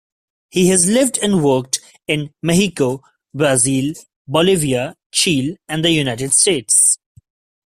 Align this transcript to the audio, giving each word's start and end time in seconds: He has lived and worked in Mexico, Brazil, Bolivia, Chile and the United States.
He 0.49 0.69
has 0.69 0.87
lived 0.87 1.19
and 1.19 1.43
worked 1.43 1.79
in 2.07 2.33
Mexico, 2.41 3.03
Brazil, 3.35 3.93
Bolivia, 4.27 4.95
Chile 5.11 5.59
and 5.67 5.85
the 5.85 5.91
United 5.91 6.33
States. 6.33 6.97